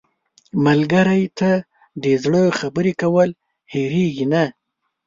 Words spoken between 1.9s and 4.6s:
د زړه خبرې کول هېرېږي نه